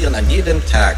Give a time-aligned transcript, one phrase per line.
[0.00, 0.96] passieren an jedem Tag.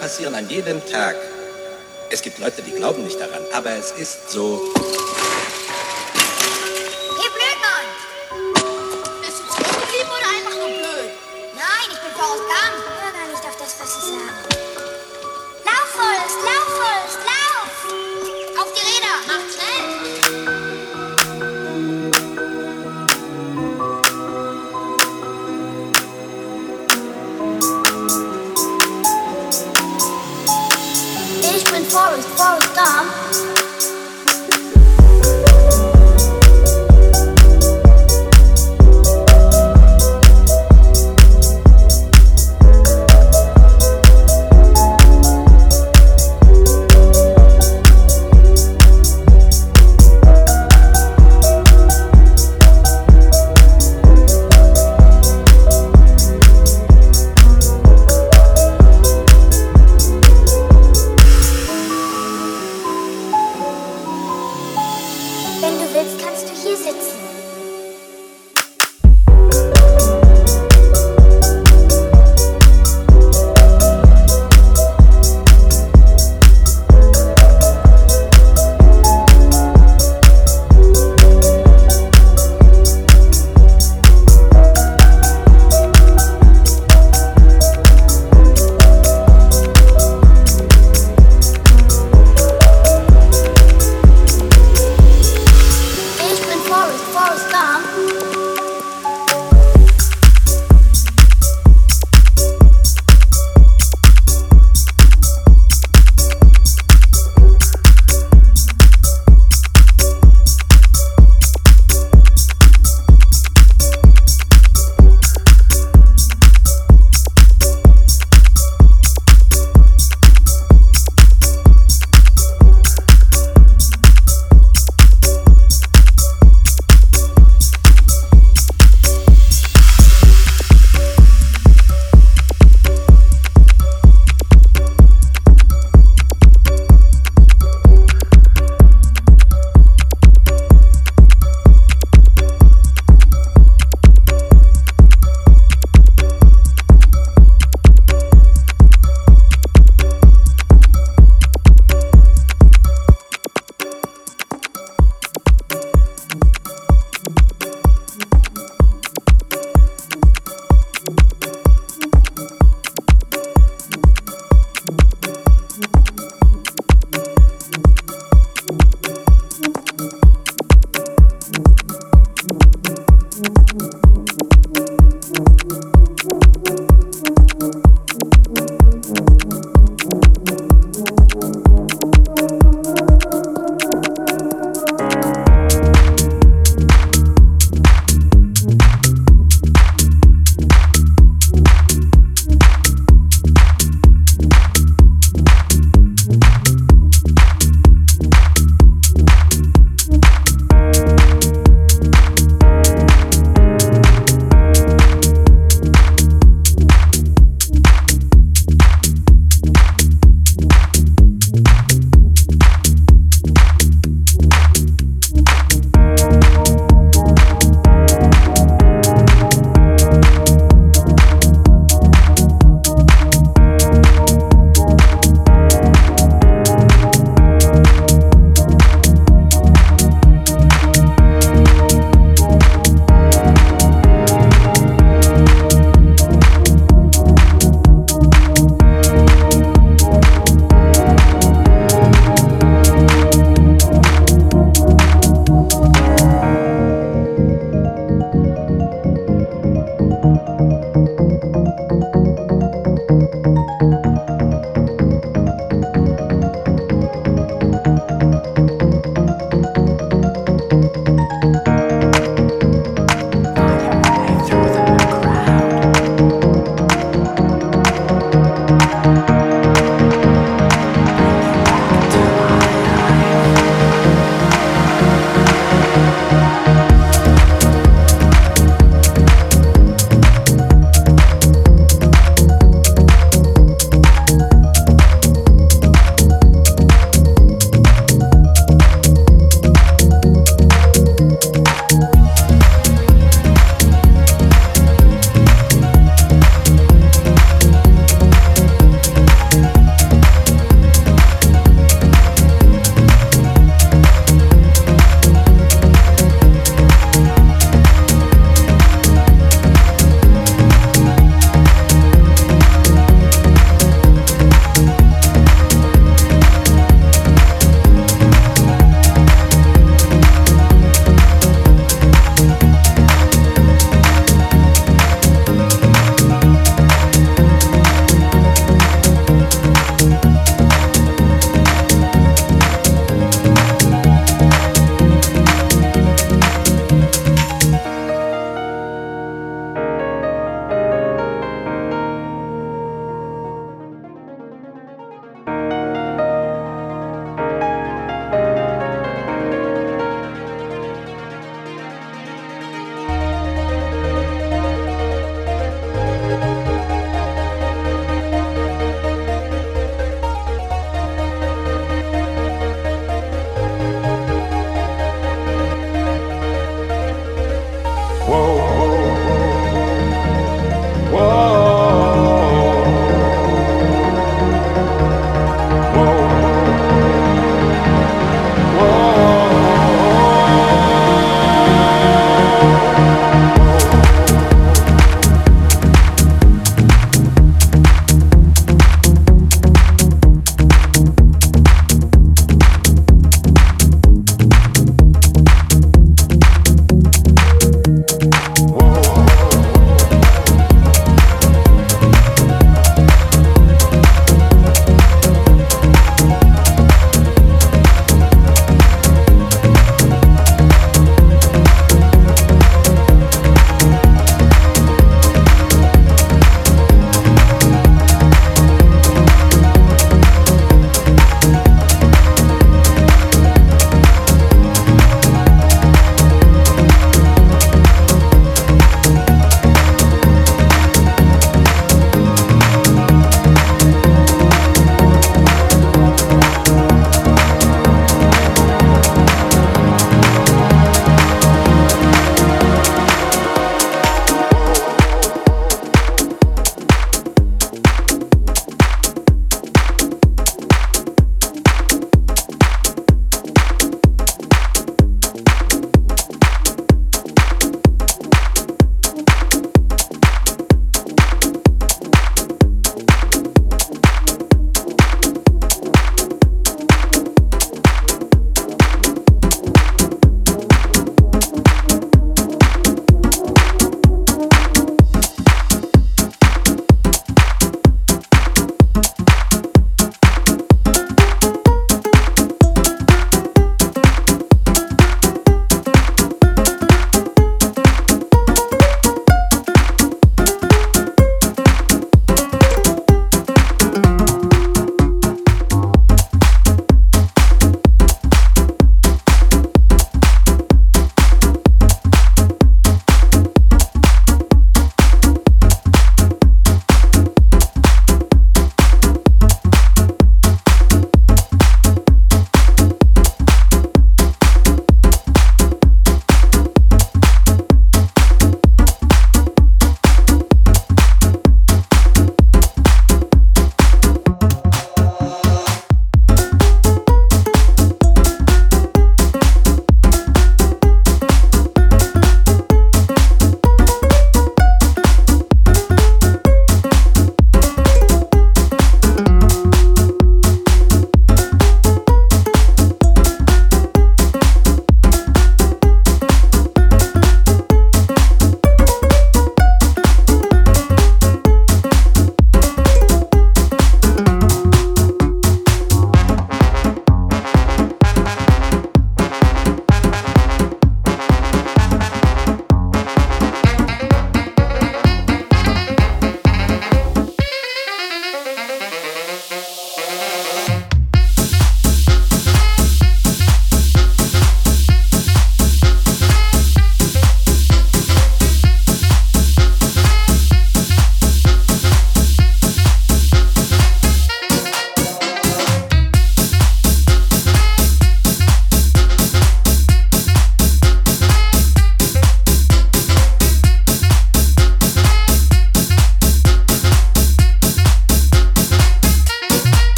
[0.00, 1.14] Passieren an jedem Tag.
[2.10, 4.60] Es gibt Leute, die glauben nicht daran, aber es ist so.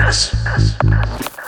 [0.00, 0.30] das.
[0.44, 1.39] das, das.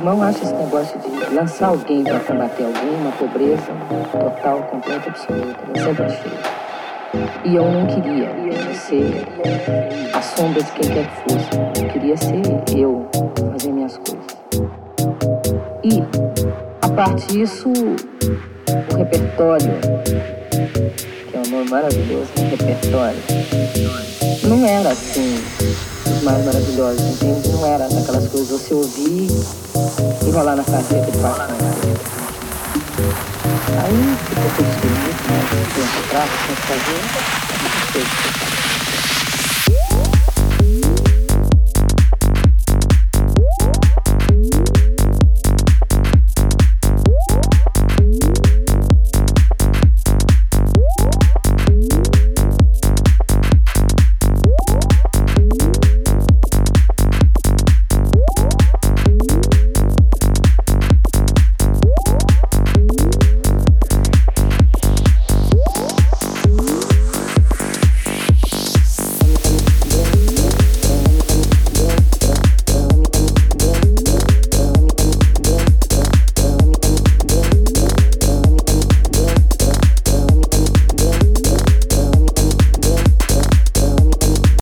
[0.00, 3.62] Antemão acho esse negócio de lançar alguém para combater alguém uma pobreza
[4.12, 5.58] total, completa, absoluta.
[5.74, 6.32] Eu sempre achei.
[7.44, 9.26] E eu não queria ser
[10.14, 11.82] a sombra de quem quer que fosse.
[11.82, 13.06] Eu queria ser eu,
[13.52, 14.40] fazer minhas coisas.
[15.84, 16.02] E,
[16.80, 19.70] a parte disso, o repertório,
[21.30, 23.20] que é um nome maravilhoso, repertório,
[24.44, 25.42] não era assim
[26.22, 27.39] mais maravilhosos, entende?
[27.60, 29.28] Não era daquelas coisas você ouvir
[30.26, 31.44] e rolar na carteira de paixão.
[33.82, 35.40] Aí ficou tudo escrito, né?
[36.66, 37.00] Fazer,